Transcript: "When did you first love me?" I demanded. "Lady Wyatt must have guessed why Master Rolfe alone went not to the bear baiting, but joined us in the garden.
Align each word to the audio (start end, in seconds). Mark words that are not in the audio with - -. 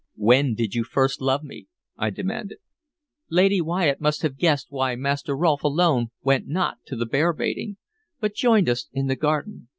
"When 0.17 0.55
did 0.55 0.73
you 0.73 0.83
first 0.83 1.21
love 1.21 1.43
me?" 1.43 1.67
I 1.95 2.09
demanded. 2.09 2.57
"Lady 3.29 3.61
Wyatt 3.61 4.01
must 4.01 4.23
have 4.23 4.35
guessed 4.35 4.71
why 4.71 4.95
Master 4.95 5.37
Rolfe 5.37 5.63
alone 5.63 6.07
went 6.23 6.47
not 6.47 6.77
to 6.87 6.95
the 6.95 7.05
bear 7.05 7.33
baiting, 7.33 7.77
but 8.19 8.33
joined 8.33 8.67
us 8.67 8.87
in 8.93 9.05
the 9.05 9.15
garden. 9.15 9.67